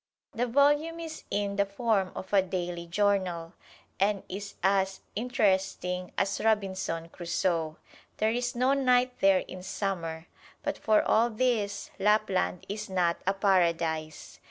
The 0.33 0.47
volume 0.47 0.99
is 0.99 1.25
in 1.29 1.57
the 1.57 1.65
form 1.67 2.11
of 2.15 2.33
a 2.33 2.41
daily 2.41 2.87
journal, 2.87 3.53
and 3.99 4.23
is 4.27 4.55
as 4.63 5.01
interesting 5.15 6.11
as 6.17 6.41
"Robinson 6.43 7.09
Crusoe." 7.09 7.77
There 8.17 8.31
is 8.31 8.55
no 8.55 8.73
night 8.73 9.13
there 9.19 9.41
in 9.47 9.61
Summer; 9.61 10.25
but 10.63 10.79
for 10.79 11.03
all 11.03 11.29
this, 11.29 11.91
Lapland 11.99 12.65
is 12.67 12.89
not 12.89 13.21
a 13.27 13.33
paradise. 13.35 14.39